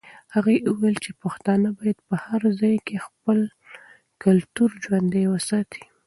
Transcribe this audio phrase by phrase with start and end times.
[0.35, 3.37] هغې وویل چې پښتانه باید په هر ځای کې خپل
[4.23, 5.83] کلتور ژوندی وساتي.